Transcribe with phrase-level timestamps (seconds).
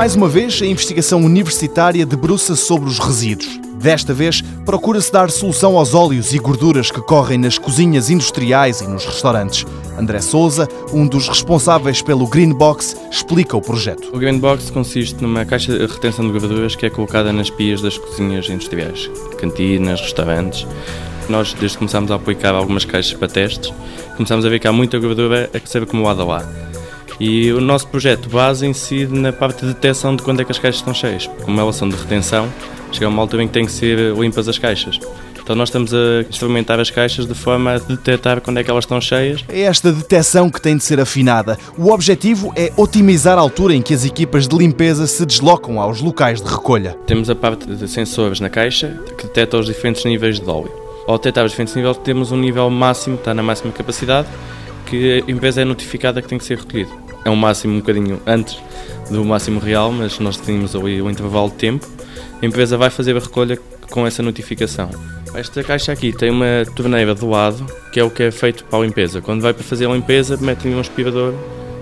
[0.00, 3.60] Mais uma vez, a investigação universitária debruça sobre os resíduos.
[3.74, 8.88] Desta vez, procura-se dar solução aos óleos e gorduras que correm nas cozinhas industriais e
[8.88, 9.66] nos restaurantes.
[9.98, 14.08] André Souza, um dos responsáveis pelo Green Box, explica o projeto.
[14.10, 17.82] O Green Box consiste numa caixa de retenção de gorduras que é colocada nas pias
[17.82, 20.66] das cozinhas industriais, cantinas, restaurantes.
[21.28, 23.70] Nós, desde que começámos a aplicar algumas caixas para testes,
[24.16, 26.69] começámos a ver que há muita gordura a ser acumulada lá.
[27.20, 30.58] E o nosso projeto base incide na parte de detecção de quando é que as
[30.58, 31.28] caixas estão cheias.
[31.44, 32.48] Como elas são de retenção,
[32.90, 34.98] chega uma altura em que tem que ser limpas as caixas.
[35.38, 38.84] Então nós estamos a instrumentar as caixas de forma a detectar quando é que elas
[38.84, 39.44] estão cheias.
[39.48, 41.58] É esta detecção que tem de ser afinada.
[41.76, 46.00] O objetivo é otimizar a altura em que as equipas de limpeza se deslocam aos
[46.00, 46.96] locais de recolha.
[47.06, 50.72] Temos a parte de sensores na caixa que detecta os diferentes níveis de óleo.
[51.06, 54.28] Ao detectar os diferentes níveis, temos um nível máximo, está na máxima capacidade,
[54.86, 57.09] que a empresa é notificada que tem que ser recolhido.
[57.24, 58.58] É um máximo um bocadinho antes
[59.10, 61.86] do máximo real, mas nós temos ali o intervalo de tempo.
[62.40, 63.58] A empresa vai fazer a recolha
[63.90, 64.90] com essa notificação.
[65.34, 68.78] Esta caixa aqui tem uma torneira do lado, que é o que é feito para
[68.78, 69.20] a limpeza.
[69.20, 71.34] Quando vai para fazer a limpeza, metem um aspirador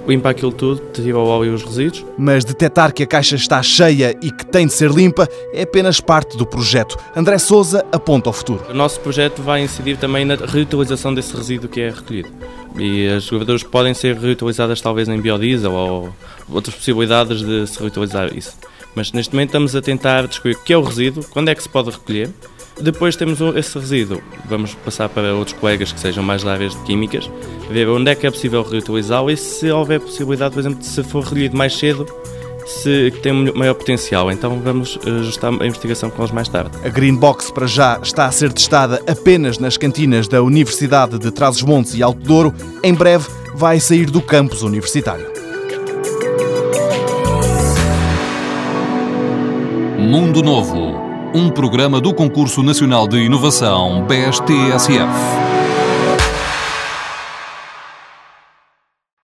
[0.09, 2.05] limpa aquilo tudo, tira o óleo e os resíduos.
[2.17, 6.01] Mas detectar que a caixa está cheia e que tem de ser limpa é apenas
[6.01, 6.97] parte do projeto.
[7.15, 8.65] André Souza aponta ao futuro.
[8.71, 12.31] O nosso projeto vai incidir também na reutilização desse resíduo que é recolhido.
[12.77, 16.15] E as gorduras podem ser reutilizadas talvez em biodiesel ou
[16.51, 18.57] outras possibilidades de se reutilizar isso.
[18.95, 21.63] Mas neste momento estamos a tentar descobrir o que é o resíduo, quando é que
[21.63, 22.31] se pode recolher
[22.81, 26.77] depois temos esse resíduo, vamos passar para outros colegas que sejam mais da área de
[26.85, 27.29] químicas,
[27.69, 31.03] ver onde é que é possível reutilizá-lo e se houver possibilidade, por exemplo, de se
[31.03, 32.07] for recolhido mais cedo,
[32.69, 34.31] se tem maior potencial.
[34.31, 36.71] Então vamos ajustar a investigação com eles mais tarde.
[36.85, 41.31] A Green Box para já está a ser testada apenas nas cantinas da Universidade de
[41.31, 42.55] Trás-os-Montes e Alto Douro.
[42.83, 45.27] Em breve vai sair do campus universitário.
[49.99, 55.58] Mundo Novo um programa do Concurso Nacional de Inovação BSTSF.